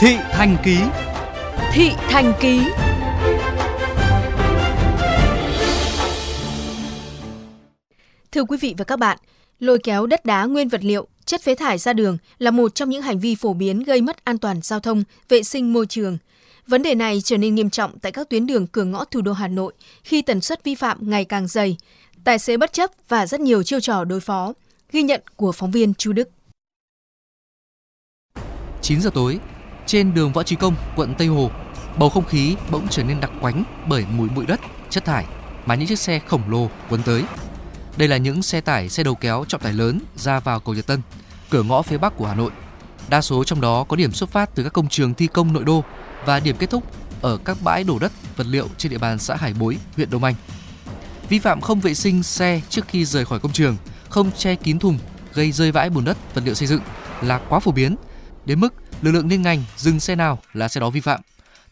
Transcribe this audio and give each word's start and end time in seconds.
Thị 0.00 0.16
Thành 0.30 0.56
Ký 0.64 0.78
Thị 1.72 1.90
Thành 1.96 2.32
Ký 2.40 2.60
Thưa 8.32 8.44
quý 8.44 8.56
vị 8.60 8.74
và 8.78 8.84
các 8.84 8.98
bạn, 8.98 9.18
lôi 9.58 9.78
kéo 9.78 10.06
đất 10.06 10.24
đá 10.24 10.44
nguyên 10.44 10.68
vật 10.68 10.84
liệu, 10.84 11.08
chất 11.24 11.42
phế 11.42 11.54
thải 11.54 11.78
ra 11.78 11.92
đường 11.92 12.18
là 12.38 12.50
một 12.50 12.74
trong 12.74 12.90
những 12.90 13.02
hành 13.02 13.18
vi 13.18 13.34
phổ 13.34 13.52
biến 13.52 13.82
gây 13.82 14.00
mất 14.00 14.24
an 14.24 14.38
toàn 14.38 14.60
giao 14.62 14.80
thông, 14.80 15.04
vệ 15.28 15.42
sinh 15.42 15.72
môi 15.72 15.86
trường. 15.86 16.18
Vấn 16.66 16.82
đề 16.82 16.94
này 16.94 17.20
trở 17.24 17.36
nên 17.36 17.54
nghiêm 17.54 17.70
trọng 17.70 17.98
tại 17.98 18.12
các 18.12 18.28
tuyến 18.30 18.46
đường 18.46 18.66
cửa 18.66 18.84
ngõ 18.84 19.04
thủ 19.04 19.20
đô 19.20 19.32
Hà 19.32 19.48
Nội 19.48 19.72
khi 20.04 20.22
tần 20.22 20.40
suất 20.40 20.64
vi 20.64 20.74
phạm 20.74 21.10
ngày 21.10 21.24
càng 21.24 21.48
dày, 21.48 21.76
tài 22.24 22.38
xế 22.38 22.56
bất 22.56 22.72
chấp 22.72 22.90
và 23.08 23.26
rất 23.26 23.40
nhiều 23.40 23.62
chiêu 23.62 23.80
trò 23.80 24.04
đối 24.04 24.20
phó. 24.20 24.52
Ghi 24.92 25.02
nhận 25.02 25.20
của 25.36 25.52
phóng 25.52 25.70
viên 25.70 25.94
Chu 25.94 26.12
Đức. 26.12 26.28
9 28.82 29.00
giờ 29.00 29.10
tối, 29.14 29.38
trên 29.90 30.14
đường 30.14 30.32
Võ 30.32 30.42
Trí 30.42 30.56
Công, 30.56 30.74
quận 30.96 31.14
Tây 31.14 31.26
Hồ, 31.26 31.50
bầu 31.98 32.08
không 32.10 32.24
khí 32.24 32.56
bỗng 32.70 32.88
trở 32.88 33.02
nên 33.02 33.20
đặc 33.20 33.30
quánh 33.40 33.64
bởi 33.88 34.04
mùi 34.10 34.28
bụi 34.28 34.46
đất, 34.46 34.60
chất 34.90 35.04
thải 35.04 35.26
mà 35.66 35.74
những 35.74 35.88
chiếc 35.88 35.98
xe 35.98 36.18
khổng 36.18 36.50
lồ 36.50 36.70
cuốn 36.88 37.02
tới. 37.02 37.24
Đây 37.96 38.08
là 38.08 38.16
những 38.16 38.42
xe 38.42 38.60
tải, 38.60 38.88
xe 38.88 39.02
đầu 39.02 39.14
kéo 39.14 39.44
trọng 39.48 39.60
tải 39.60 39.72
lớn 39.72 40.00
ra 40.16 40.40
vào 40.40 40.60
cầu 40.60 40.74
Nhật 40.74 40.86
Tân, 40.86 41.00
cửa 41.50 41.62
ngõ 41.62 41.82
phía 41.82 41.98
Bắc 41.98 42.16
của 42.16 42.26
Hà 42.26 42.34
Nội. 42.34 42.50
Đa 43.08 43.20
số 43.20 43.44
trong 43.44 43.60
đó 43.60 43.84
có 43.84 43.96
điểm 43.96 44.12
xuất 44.12 44.30
phát 44.30 44.54
từ 44.54 44.62
các 44.62 44.72
công 44.72 44.88
trường 44.88 45.14
thi 45.14 45.26
công 45.26 45.52
nội 45.52 45.64
đô 45.64 45.84
và 46.24 46.40
điểm 46.40 46.56
kết 46.58 46.70
thúc 46.70 46.84
ở 47.22 47.36
các 47.36 47.56
bãi 47.62 47.84
đổ 47.84 47.98
đất, 47.98 48.12
vật 48.36 48.46
liệu 48.46 48.68
trên 48.76 48.92
địa 48.92 48.98
bàn 48.98 49.18
xã 49.18 49.36
Hải 49.36 49.54
Bối, 49.54 49.76
huyện 49.96 50.10
Đông 50.10 50.24
Anh. 50.24 50.34
Vi 51.28 51.38
phạm 51.38 51.60
không 51.60 51.80
vệ 51.80 51.94
sinh 51.94 52.22
xe 52.22 52.60
trước 52.68 52.88
khi 52.88 53.04
rời 53.04 53.24
khỏi 53.24 53.38
công 53.40 53.52
trường, 53.52 53.76
không 54.08 54.30
che 54.32 54.54
kín 54.54 54.78
thùng, 54.78 54.98
gây 55.34 55.52
rơi 55.52 55.72
vãi 55.72 55.90
bùn 55.90 56.04
đất, 56.04 56.16
vật 56.34 56.42
liệu 56.44 56.54
xây 56.54 56.68
dựng 56.68 56.82
là 57.22 57.40
quá 57.48 57.58
phổ 57.58 57.72
biến 57.72 57.96
đến 58.46 58.60
mức 58.60 58.74
lực 59.02 59.10
lượng 59.10 59.28
liên 59.28 59.42
ngành 59.42 59.64
dừng 59.76 60.00
xe 60.00 60.14
nào 60.14 60.38
là 60.52 60.68
xe 60.68 60.80
đó 60.80 60.90
vi 60.90 61.00
phạm. 61.00 61.20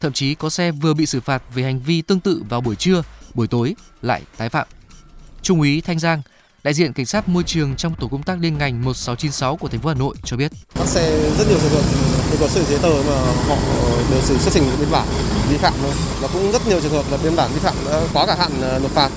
Thậm 0.00 0.12
chí 0.12 0.34
có 0.34 0.50
xe 0.50 0.72
vừa 0.72 0.94
bị 0.94 1.06
xử 1.06 1.20
phạt 1.20 1.42
về 1.54 1.62
hành 1.62 1.80
vi 1.80 2.02
tương 2.02 2.20
tự 2.20 2.42
vào 2.48 2.60
buổi 2.60 2.76
trưa, 2.76 3.02
buổi 3.34 3.46
tối 3.46 3.74
lại 4.02 4.22
tái 4.36 4.48
phạm. 4.48 4.66
Trung 5.42 5.60
úy 5.60 5.80
Thanh 5.80 5.98
Giang, 5.98 6.22
đại 6.64 6.74
diện 6.74 6.92
cảnh 6.92 7.06
sát 7.06 7.28
môi 7.28 7.42
trường 7.42 7.76
trong 7.76 7.94
tổ 7.94 8.08
công 8.08 8.22
tác 8.22 8.38
liên 8.40 8.58
ngành 8.58 8.84
1696 8.84 9.56
của 9.56 9.68
thành 9.68 9.80
phố 9.80 9.88
Hà 9.88 9.94
Nội 9.94 10.14
cho 10.24 10.36
biết. 10.36 10.52
Các 10.74 10.86
xe 10.86 11.30
rất 11.38 11.48
nhiều 11.48 11.58
trường 11.60 11.70
hợp 11.70 11.82
không 12.30 12.38
có 12.40 12.48
sự 12.48 12.64
giấy 12.64 12.78
tờ 12.82 12.88
mà 12.88 13.14
họ 13.48 13.56
đều 14.10 14.20
xử 14.22 14.38
xuất 14.38 14.54
trình 14.54 14.64
biên 14.80 14.90
bản 14.90 15.08
vi 15.50 15.56
phạm 15.56 15.72
thôi. 15.80 15.92
Và 16.20 16.28
cũng 16.32 16.52
rất 16.52 16.66
nhiều 16.66 16.80
trường 16.80 16.92
hợp 16.92 17.04
là 17.10 17.18
biên 17.22 17.36
bản 17.36 17.50
vi 17.54 17.60
phạm 17.60 17.74
đã 17.86 18.00
quá 18.12 18.26
cả 18.26 18.36
hạn 18.38 18.52
ờ, 18.60 18.78
nộp 18.78 18.90
phạt. 18.90 19.10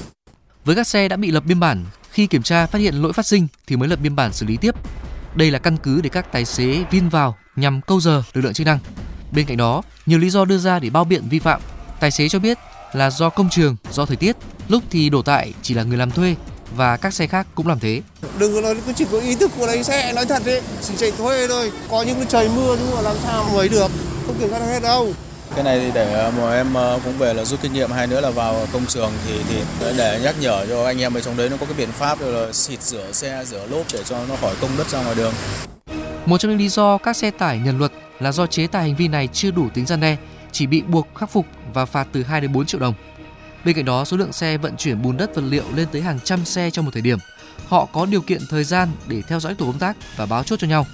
Với 0.65 0.75
các 0.75 0.87
xe 0.87 1.07
đã 1.07 1.15
bị 1.15 1.31
lập 1.31 1.43
biên 1.45 1.59
bản, 1.59 1.85
khi 2.11 2.27
kiểm 2.27 2.43
tra 2.43 2.65
phát 2.65 2.79
hiện 2.79 2.95
lỗi 2.95 3.13
phát 3.13 3.25
sinh 3.25 3.47
thì 3.67 3.75
mới 3.75 3.89
lập 3.89 3.99
biên 4.01 4.15
bản 4.15 4.33
xử 4.33 4.45
lý 4.45 4.57
tiếp. 4.57 4.75
Đây 5.35 5.51
là 5.51 5.59
căn 5.59 5.77
cứ 5.77 6.01
để 6.01 6.09
các 6.09 6.31
tài 6.31 6.45
xế 6.45 6.83
vin 6.91 7.09
vào 7.09 7.37
nhằm 7.55 7.81
câu 7.81 7.99
giờ 7.99 8.23
lực 8.33 8.41
lượng 8.41 8.53
chức 8.53 8.67
năng. 8.67 8.79
Bên 9.31 9.45
cạnh 9.45 9.57
đó, 9.57 9.81
nhiều 10.05 10.19
lý 10.19 10.29
do 10.29 10.45
đưa 10.45 10.57
ra 10.57 10.79
để 10.79 10.89
bao 10.89 11.03
biện 11.03 11.23
vi 11.29 11.39
phạm. 11.39 11.61
Tài 11.99 12.11
xế 12.11 12.29
cho 12.29 12.39
biết 12.39 12.57
là 12.93 13.09
do 13.09 13.29
công 13.29 13.49
trường, 13.49 13.75
do 13.91 14.05
thời 14.05 14.17
tiết, 14.17 14.35
lúc 14.67 14.83
thì 14.89 15.09
đổ 15.09 15.21
tại 15.21 15.53
chỉ 15.61 15.73
là 15.73 15.83
người 15.83 15.97
làm 15.97 16.11
thuê 16.11 16.35
và 16.75 16.97
các 16.97 17.13
xe 17.13 17.27
khác 17.27 17.47
cũng 17.55 17.67
làm 17.67 17.79
thế. 17.79 18.01
Đừng 18.39 18.53
có 18.53 18.61
nói 18.61 18.75
cứ 18.85 18.93
chỉ 18.93 19.05
có 19.11 19.19
ý 19.19 19.35
thức 19.35 19.51
của 19.57 19.65
lái 19.65 19.83
xe, 19.83 20.13
nói 20.13 20.25
thật 20.25 20.41
đấy, 20.45 20.61
chỉ 20.81 20.93
chạy 20.97 21.11
thuê 21.11 21.47
thôi. 21.47 21.71
Có 21.89 22.01
những 22.01 22.15
cái 22.15 22.25
trời 22.29 22.49
mưa 22.55 22.77
nhưng 22.79 22.95
mà 22.95 23.01
làm 23.01 23.15
sao 23.23 23.49
mà 23.55 23.67
được, 23.71 23.91
không 24.27 24.35
kiểm 24.39 24.49
soát 24.49 24.59
hết 24.59 24.79
đâu. 24.83 25.13
Cái 25.55 25.63
này 25.63 25.79
thì 25.79 25.91
để 25.93 26.13
ờ, 26.13 26.31
mà 26.37 26.55
em 26.55 26.73
ờ, 26.73 26.99
cũng 27.05 27.17
về 27.17 27.33
là 27.33 27.45
rút 27.45 27.61
kinh 27.61 27.73
nghiệm, 27.73 27.91
hai 27.91 28.07
nữa 28.07 28.21
là 28.21 28.29
vào 28.29 28.67
công 28.73 28.85
trường 28.85 29.11
thì 29.27 29.41
thì 29.49 29.55
để 29.97 30.19
nhắc 30.23 30.35
nhở 30.39 30.65
cho 30.69 30.85
anh 30.85 31.01
em 31.01 31.13
ở 31.13 31.21
trong 31.21 31.37
đấy 31.37 31.49
nó 31.49 31.57
có 31.57 31.65
cái 31.65 31.75
biện 31.77 31.89
pháp 31.91 32.21
là 32.21 32.51
xịt 32.51 32.81
rửa 32.81 33.11
xe, 33.11 33.43
rửa 33.45 33.67
lốp 33.67 33.85
để 33.93 34.03
cho 34.03 34.25
nó 34.29 34.35
khỏi 34.35 34.55
công 34.61 34.69
đất 34.77 34.89
ra 34.89 35.03
ngoài 35.03 35.15
đường. 35.15 35.33
Một 36.25 36.37
trong 36.37 36.51
những 36.51 36.59
lý 36.59 36.69
do 36.69 36.97
các 36.97 37.15
xe 37.15 37.31
tải 37.31 37.59
nhận 37.59 37.79
luật 37.79 37.91
là 38.19 38.31
do 38.31 38.47
chế 38.47 38.67
tài 38.67 38.81
hành 38.83 38.95
vi 38.95 39.07
này 39.07 39.27
chưa 39.27 39.51
đủ 39.51 39.69
tính 39.73 39.85
gian 39.85 39.99
đe, 39.99 40.17
chỉ 40.51 40.67
bị 40.67 40.81
buộc 40.81 41.07
khắc 41.15 41.29
phục 41.31 41.45
và 41.73 41.85
phạt 41.85 42.07
từ 42.11 42.23
2 42.23 42.41
đến 42.41 42.53
4 42.53 42.65
triệu 42.65 42.79
đồng. 42.79 42.93
Bên 43.65 43.75
cạnh 43.75 43.85
đó, 43.85 44.05
số 44.05 44.17
lượng 44.17 44.33
xe 44.33 44.57
vận 44.57 44.77
chuyển 44.77 45.01
bùn 45.01 45.17
đất 45.17 45.35
vật 45.35 45.43
liệu 45.49 45.63
lên 45.75 45.87
tới 45.91 46.01
hàng 46.01 46.19
trăm 46.23 46.45
xe 46.45 46.69
trong 46.69 46.85
một 46.85 46.91
thời 46.93 47.01
điểm. 47.01 47.17
Họ 47.67 47.85
có 47.85 48.05
điều 48.05 48.21
kiện 48.21 48.41
thời 48.49 48.63
gian 48.63 48.89
để 49.07 49.21
theo 49.27 49.39
dõi 49.39 49.55
tổ 49.55 49.65
công 49.65 49.79
tác 49.79 49.97
và 50.17 50.25
báo 50.25 50.43
chốt 50.43 50.59
cho 50.59 50.67
nhau. 50.67 50.85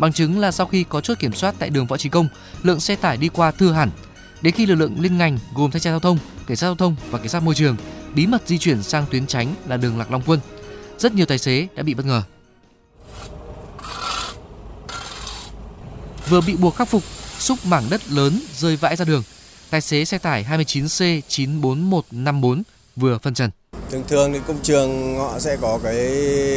Bằng 0.00 0.12
chứng 0.12 0.38
là 0.38 0.52
sau 0.52 0.66
khi 0.66 0.84
có 0.88 1.00
chốt 1.00 1.18
kiểm 1.18 1.32
soát 1.32 1.54
tại 1.58 1.70
đường 1.70 1.86
Võ 1.86 1.96
Trí 1.96 2.08
Công, 2.08 2.28
lượng 2.62 2.80
xe 2.80 2.96
tải 2.96 3.16
đi 3.16 3.28
qua 3.28 3.50
thưa 3.50 3.72
hẳn. 3.72 3.90
Đến 4.42 4.54
khi 4.54 4.66
lực 4.66 4.74
lượng 4.74 4.96
liên 5.00 5.18
ngành 5.18 5.38
gồm 5.54 5.70
thanh 5.70 5.82
tra 5.82 5.90
giao 5.90 6.00
thông, 6.00 6.18
cảnh 6.46 6.56
sát 6.56 6.66
giao 6.66 6.74
thông 6.74 6.96
và 7.10 7.18
cảnh 7.18 7.28
sát 7.28 7.42
môi 7.42 7.54
trường 7.54 7.76
bí 8.14 8.26
mật 8.26 8.42
di 8.46 8.58
chuyển 8.58 8.82
sang 8.82 9.06
tuyến 9.10 9.26
tránh 9.26 9.54
là 9.66 9.76
đường 9.76 9.98
Lạc 9.98 10.10
Long 10.10 10.22
Quân, 10.26 10.40
rất 10.98 11.14
nhiều 11.14 11.26
tài 11.26 11.38
xế 11.38 11.66
đã 11.76 11.82
bị 11.82 11.94
bất 11.94 12.06
ngờ. 12.06 12.22
Vừa 16.28 16.40
bị 16.40 16.56
buộc 16.56 16.76
khắc 16.76 16.88
phục, 16.88 17.02
xúc 17.38 17.58
mảng 17.64 17.84
đất 17.90 18.00
lớn 18.10 18.40
rơi 18.54 18.76
vãi 18.76 18.96
ra 18.96 19.04
đường. 19.04 19.22
Tài 19.70 19.80
xế 19.80 20.04
xe 20.04 20.18
tải 20.18 20.44
29C 20.50 21.20
94154 21.28 22.62
vừa 22.96 23.18
phân 23.18 23.34
trần. 23.34 23.50
Thường 23.90 24.04
thường 24.08 24.32
thì 24.32 24.40
công 24.46 24.58
trường 24.62 25.18
họ 25.18 25.38
sẽ 25.38 25.56
có 25.60 25.78
cái 25.82 25.94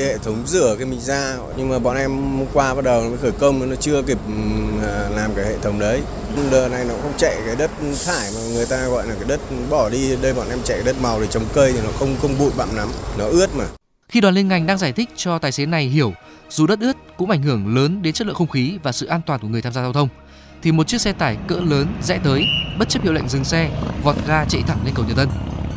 hệ 0.06 0.18
thống 0.18 0.44
rửa 0.46 0.76
cái 0.78 0.86
mình 0.86 1.00
ra 1.00 1.36
nhưng 1.58 1.70
mà 1.70 1.80
bọn 1.80 1.98
em 1.98 2.12
hôm 2.12 2.48
qua 2.54 2.74
bắt 2.74 2.86
đầu 2.86 3.04
nó 3.04 3.18
khởi 3.22 3.32
công 3.32 3.70
nó 3.70 3.76
chưa 3.76 4.02
kịp 4.02 4.18
ừ, 4.28 4.34
làm 5.16 5.32
cái 5.36 5.46
hệ 5.46 5.58
thống 5.62 5.80
đấy. 5.80 6.02
Đợt 6.52 6.70
này 6.70 6.86
nó 6.86 6.94
không 7.02 7.14
chạy 7.18 7.36
cái 7.46 7.56
đất 7.56 7.72
thải 8.06 8.32
mà 8.36 8.42
người 8.54 8.66
ta 8.66 8.88
gọi 8.88 9.08
là 9.08 9.16
cái 9.16 9.26
đất 9.28 9.40
bỏ 9.70 9.90
đi 9.90 10.16
đây 10.22 10.34
bọn 10.34 10.50
em 10.50 10.60
chạy 10.64 10.78
cái 10.78 10.86
đất 10.86 10.96
màu 11.02 11.22
để 11.22 11.28
trồng 11.28 11.44
cây 11.54 11.74
thì 11.74 11.80
nó 11.84 11.90
không 12.00 12.16
không 12.22 12.38
bụi 12.40 12.52
bặm 12.58 12.76
lắm, 12.76 12.88
nó 13.18 13.26
ướt 13.26 13.56
mà. 13.56 13.66
Khi 14.10 14.22
đoàn 14.22 14.34
liên 14.34 14.48
ngành 14.48 14.68
đang 14.68 14.78
giải 14.78 14.92
thích 14.92 15.10
cho 15.16 15.40
tài 15.40 15.52
xế 15.52 15.66
này 15.66 15.86
hiểu 15.86 16.14
dù 16.50 16.68
đất 16.68 16.80
ướt 16.80 16.98
cũng 17.18 17.30
ảnh 17.30 17.44
hưởng 17.44 17.76
lớn 17.76 18.02
đến 18.02 18.14
chất 18.14 18.28
lượng 18.28 18.36
không 18.36 18.48
khí 18.48 18.78
và 18.84 18.92
sự 18.92 19.06
an 19.06 19.22
toàn 19.26 19.40
của 19.40 19.48
người 19.48 19.62
tham 19.62 19.74
gia 19.74 19.82
giao 19.82 19.94
thông 19.94 20.10
thì 20.64 20.72
một 20.72 20.88
chiếc 20.88 21.02
xe 21.02 21.14
tải 21.14 21.38
cỡ 21.48 21.56
lớn 21.56 21.88
rẽ 22.04 22.20
tới 22.24 22.46
bất 22.80 22.90
chấp 22.90 23.04
hiệu 23.04 23.14
lệnh 23.14 23.30
dừng 23.30 23.44
xe 23.44 23.70
vọt 24.04 24.16
ga 24.28 24.46
chạy 24.46 24.62
thẳng 24.68 24.80
lên 24.86 24.94
cầu 24.96 25.06
Nhật 25.08 25.18
Tân 25.18 25.28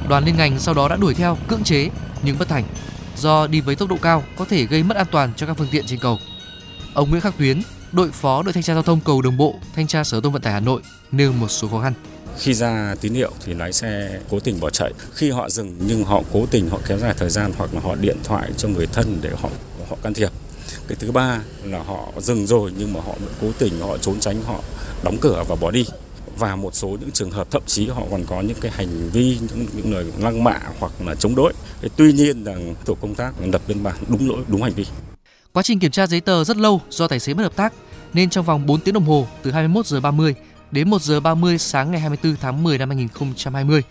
đoàn 0.08 0.24
liên 0.24 0.36
ngành 0.36 0.58
sau 0.58 0.74
đó 0.74 0.88
đã 0.88 0.96
đuổi 0.96 1.14
theo, 1.14 1.38
cưỡng 1.48 1.64
chế, 1.64 1.88
nhưng 2.22 2.38
bất 2.38 2.48
thành. 2.48 2.64
Do 3.16 3.46
đi 3.46 3.60
với 3.60 3.76
tốc 3.76 3.88
độ 3.88 3.96
cao, 4.02 4.24
có 4.36 4.44
thể 4.44 4.64
gây 4.64 4.82
mất 4.82 4.96
an 4.96 5.06
toàn 5.10 5.32
cho 5.36 5.46
các 5.46 5.56
phương 5.58 5.68
tiện 5.70 5.86
trên 5.86 5.98
cầu. 5.98 6.18
Ông 6.94 7.10
Nguyễn 7.10 7.20
Khắc 7.20 7.38
Tuyến, 7.38 7.62
đội 7.92 8.10
phó 8.10 8.42
đội 8.42 8.52
thanh 8.52 8.62
tra 8.62 8.74
giao 8.74 8.82
thông 8.82 9.00
cầu 9.00 9.22
đường 9.22 9.36
bộ, 9.36 9.54
thanh 9.76 9.86
tra 9.86 10.04
sở 10.04 10.20
thông 10.20 10.32
vận 10.32 10.42
tải 10.42 10.52
Hà 10.52 10.60
Nội, 10.60 10.82
nêu 11.12 11.32
một 11.32 11.48
số 11.48 11.68
khó 11.68 11.80
khăn. 11.80 11.92
Khi 12.38 12.54
ra 12.54 12.94
tín 13.00 13.14
hiệu 13.14 13.32
thì 13.44 13.54
lái 13.54 13.72
xe 13.72 14.20
cố 14.30 14.40
tình 14.40 14.60
bỏ 14.60 14.70
chạy. 14.70 14.92
Khi 15.14 15.30
họ 15.30 15.50
dừng 15.50 15.76
nhưng 15.86 16.04
họ 16.04 16.22
cố 16.32 16.46
tình 16.50 16.70
họ 16.70 16.78
kéo 16.88 16.98
dài 16.98 17.14
thời 17.18 17.30
gian 17.30 17.52
hoặc 17.58 17.74
là 17.74 17.80
họ 17.80 17.94
điện 17.94 18.16
thoại 18.24 18.50
cho 18.56 18.68
người 18.68 18.86
thân 18.86 19.18
để 19.22 19.30
họ 19.42 19.48
họ 19.90 19.96
can 20.02 20.14
thiệp. 20.14 20.30
Cái 20.88 20.96
thứ 21.00 21.12
ba 21.12 21.40
là 21.64 21.82
họ 21.82 22.12
dừng 22.18 22.46
rồi 22.46 22.72
nhưng 22.78 22.92
mà 22.92 23.00
họ 23.00 23.12
vẫn 23.20 23.34
cố 23.40 23.48
tình 23.58 23.80
họ 23.80 23.98
trốn 23.98 24.20
tránh, 24.20 24.42
họ 24.42 24.60
đóng 25.02 25.18
cửa 25.20 25.44
và 25.48 25.56
bỏ 25.56 25.70
đi 25.70 25.86
và 26.38 26.56
một 26.56 26.74
số 26.74 26.88
những 26.88 27.10
trường 27.10 27.30
hợp 27.30 27.50
thậm 27.50 27.62
chí 27.66 27.88
họ 27.88 28.02
còn 28.10 28.24
có 28.24 28.40
những 28.40 28.56
cái 28.60 28.72
hành 28.74 29.10
vi 29.10 29.38
những, 29.40 29.66
những 29.76 29.94
lời 29.94 30.12
lăng 30.18 30.44
mạ 30.44 30.58
hoặc 30.78 30.92
là 31.06 31.14
chống 31.14 31.34
đối. 31.34 31.52
Thế 31.82 31.88
tuy 31.96 32.12
nhiên 32.12 32.44
rằng 32.44 32.74
tổ 32.84 32.94
công 32.94 33.14
tác 33.14 33.32
lập 33.40 33.62
biên 33.68 33.82
bản 33.82 33.96
đúng 34.08 34.28
lỗi 34.28 34.42
đúng 34.48 34.62
hành 34.62 34.72
vi. 34.72 34.84
Quá 35.52 35.62
trình 35.62 35.78
kiểm 35.78 35.90
tra 35.90 36.06
giấy 36.06 36.20
tờ 36.20 36.44
rất 36.44 36.56
lâu 36.56 36.80
do 36.90 37.08
tài 37.08 37.20
xế 37.20 37.34
bất 37.34 37.42
hợp 37.42 37.56
tác 37.56 37.72
nên 38.12 38.30
trong 38.30 38.44
vòng 38.44 38.66
4 38.66 38.80
tiếng 38.80 38.94
đồng 38.94 39.04
hồ 39.04 39.26
từ 39.42 39.50
21 39.50 39.86
giờ 39.86 40.00
30 40.00 40.34
đến 40.70 40.90
1 40.90 41.02
giờ 41.02 41.20
30 41.20 41.58
sáng 41.58 41.90
ngày 41.90 42.00
24 42.00 42.36
tháng 42.40 42.62
10 42.62 42.78
năm 42.78 42.88
2020, 42.88 43.82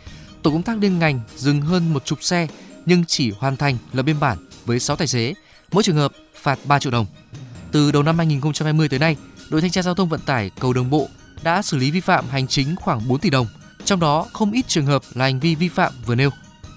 tổ 0.42 0.52
công 0.52 0.64
tác 0.64 0.78
liên 0.78 1.00
ngành 1.00 1.20
dừng 1.38 1.62
hơn 1.62 1.94
một 1.94 2.06
chục 2.06 2.24
xe 2.24 2.48
nhưng 2.86 3.06
chỉ 3.06 3.32
hoàn 3.32 3.58
thành 3.58 3.78
lập 3.94 4.04
biên 4.04 4.20
bản 4.20 4.38
với 4.66 4.80
6 4.80 4.96
tài 4.96 5.08
xế, 5.08 5.34
mỗi 5.72 5.84
trường 5.84 5.96
hợp 5.96 6.12
phạt 6.36 6.60
3 6.66 6.80
triệu 6.80 6.92
đồng. 6.92 7.06
Từ 7.72 7.92
đầu 7.92 8.04
năm 8.04 8.18
2020 8.18 8.90
tới 8.90 9.00
nay, 9.00 9.16
đội 9.50 9.62
thanh 9.62 9.72
tra 9.72 9.82
giao 9.82 9.96
thông 9.96 10.10
vận 10.10 10.20
tải 10.20 10.52
cầu 10.60 10.74
đường 10.74 10.90
bộ 10.90 11.08
đã 11.44 11.62
xử 11.62 11.78
lý 11.78 11.92
vi 11.92 12.00
phạm 12.00 12.30
hành 12.30 12.48
chính 12.48 12.76
khoảng 12.76 13.08
4 13.08 13.20
tỷ 13.20 13.30
đồng, 13.30 13.48
trong 13.86 14.00
đó 14.00 14.28
không 14.34 14.52
ít 14.52 14.68
trường 14.68 14.86
hợp 14.86 15.04
là 15.14 15.26
hành 15.26 15.40
vi 15.40 15.56
vi 15.56 15.70
phạm 15.70 15.94
vừa 16.06 16.16
nêu. 16.16 16.30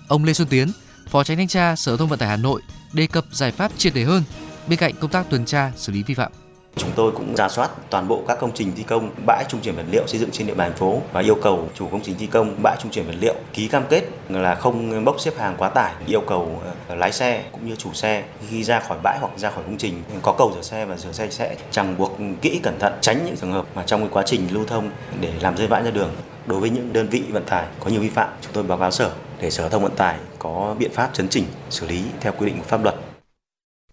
Ông 0.09 0.25
Lê 0.25 0.33
Xuân 0.33 0.49
Tiến, 0.49 0.69
Phó 1.09 1.25
Tránh 1.25 1.37
thanh 1.37 1.49
tra 1.49 1.77
Sở 1.77 1.93
Giao 1.93 1.97
thông 1.97 2.09
Vận 2.09 2.19
tải 2.19 2.29
Hà 2.29 2.37
Nội 2.37 2.63
đề 2.93 3.07
cập 3.07 3.25
giải 3.33 3.51
pháp 3.51 3.73
triệt 3.79 3.95
để 3.95 4.05
hơn 4.05 4.23
bên 4.67 4.79
cạnh 4.79 4.95
công 5.01 5.11
tác 5.11 5.31
tuần 5.31 5.45
tra 5.45 5.73
xử 5.77 5.93
lý 5.93 6.03
vi 6.03 6.15
phạm. 6.15 6.33
Chúng 6.77 6.91
tôi 6.97 7.13
cũng 7.13 7.37
ra 7.37 7.49
soát 7.49 7.71
toàn 7.91 8.09
bộ 8.09 8.23
các 8.29 8.39
công 8.41 8.53
trình 8.55 8.73
thi 8.77 8.83
công 8.83 9.11
bãi 9.27 9.45
trung 9.49 9.61
chuyển 9.61 9.75
vật 9.77 9.85
liệu 9.91 10.07
xây 10.07 10.21
dựng 10.21 10.31
trên 10.31 10.47
địa 10.47 10.55
bàn 10.55 10.71
thành 10.71 10.79
phố 10.79 11.01
và 11.13 11.21
yêu 11.21 11.35
cầu 11.43 11.69
chủ 11.75 11.89
công 11.89 12.01
trình 12.03 12.17
thi 12.19 12.27
công 12.27 12.57
bãi 12.63 12.77
trung 12.83 12.93
chuyển 12.93 13.07
vật 13.07 13.15
liệu 13.21 13.35
ký 13.53 13.69
cam 13.69 13.83
kết 13.89 14.05
là 14.29 14.55
không 14.55 15.05
bốc 15.05 15.21
xếp 15.21 15.39
hàng 15.39 15.55
quá 15.59 15.69
tải, 15.69 15.95
yêu 16.07 16.21
cầu 16.21 16.63
ờ, 16.89 16.95
lái 16.95 17.13
xe 17.13 17.45
cũng 17.53 17.69
như 17.69 17.77
chủ 17.77 17.93
xe 17.93 18.25
khi 18.49 18.65
ra 18.65 18.81
khỏi 18.81 18.99
bãi 19.03 19.19
hoặc 19.21 19.33
ra 19.37 19.51
khỏi 19.51 19.65
công 19.65 19.79
trình 19.79 20.03
có 20.23 20.35
cầu 20.39 20.53
rửa 20.55 20.63
xe 20.63 20.85
và 20.85 20.97
rửa 20.97 21.13
xe 21.13 21.31
sẽ 21.31 21.57
chẳng 21.71 21.99
buộc 21.99 22.19
kỹ 22.43 22.61
cẩn 22.63 22.79
thận 22.79 22.93
tránh 23.01 23.25
những 23.25 23.37
trường 23.37 23.53
hợp 23.53 23.67
mà 23.75 23.83
trong 23.87 24.09
quá 24.09 24.23
trình 24.27 24.49
lưu 24.51 24.65
thông 24.65 24.91
để 25.21 25.33
làm 25.41 25.57
rơi 25.57 25.67
vãi 25.67 25.83
ra 25.83 25.91
đường. 25.91 26.11
Đối 26.47 26.61
với 26.61 26.71
những 26.71 26.93
đơn 26.93 27.09
vị 27.09 27.23
vận 27.31 27.45
tải 27.45 27.67
có 27.81 27.91
nhiều 27.91 28.01
vi 28.01 28.09
phạm, 28.09 28.29
chúng 28.43 28.53
tôi 28.53 28.63
báo 28.63 28.79
cáo 28.79 28.91
sở 28.91 29.13
để 29.41 29.51
sở 29.51 29.69
thông 29.69 29.83
vận 29.83 29.97
tải 29.97 30.19
có 30.39 30.75
biện 30.79 30.91
pháp 30.93 31.11
chấn 31.13 31.29
chỉnh 31.29 31.45
xử 31.71 31.87
lý 31.87 32.03
theo 32.21 32.33
quy 32.39 32.47
định 32.47 32.59
của 32.59 32.65
pháp 32.65 32.83
luật. 32.83 32.95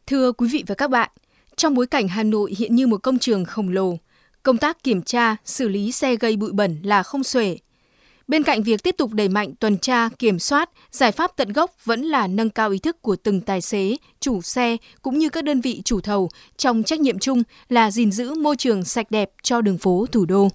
Thưa 0.08 0.32
quý 0.32 0.50
vị 0.52 0.64
và 0.68 0.76
các 0.76 0.90
bạn, 0.90 1.10
trong 1.58 1.74
bối 1.74 1.88
cảnh 1.88 2.08
Hà 2.08 2.24
Nội 2.24 2.54
hiện 2.58 2.76
như 2.76 2.88
một 2.88 3.04
công 3.04 3.20
trường 3.20 3.46
khổng 3.46 3.70
lồ, 3.70 3.98
công 4.44 4.58
tác 4.58 4.84
kiểm 4.84 5.02
tra, 5.02 5.36
xử 5.46 5.68
lý 5.68 5.92
xe 5.92 6.16
gây 6.16 6.38
bụi 6.38 6.52
bẩn 6.52 6.80
là 6.84 7.04
không 7.04 7.24
xuể. 7.24 7.58
Bên 8.28 8.44
cạnh 8.44 8.64
việc 8.64 8.84
tiếp 8.84 8.96
tục 8.98 9.14
đẩy 9.14 9.30
mạnh 9.30 9.54
tuần 9.60 9.78
tra, 9.78 10.10
kiểm 10.20 10.40
soát, 10.40 10.70
giải 10.92 11.12
pháp 11.12 11.32
tận 11.36 11.54
gốc 11.54 11.72
vẫn 11.84 12.02
là 12.02 12.28
nâng 12.28 12.50
cao 12.50 12.70
ý 12.70 12.80
thức 12.80 13.02
của 13.02 13.16
từng 13.16 13.42
tài 13.42 13.62
xế, 13.62 13.96
chủ 14.20 14.42
xe 14.42 14.78
cũng 15.02 15.20
như 15.20 15.30
các 15.30 15.44
đơn 15.44 15.62
vị 15.62 15.82
chủ 15.86 16.02
thầu 16.02 16.30
trong 16.58 16.84
trách 16.84 17.00
nhiệm 17.00 17.20
chung 17.20 17.44
là 17.70 17.92
gìn 17.92 18.12
giữ 18.12 18.34
môi 18.34 18.56
trường 18.56 18.84
sạch 18.84 19.12
đẹp 19.12 19.30
cho 19.44 19.62
đường 19.62 19.78
phố 19.78 20.06
thủ 20.12 20.26
đô. 20.26 20.50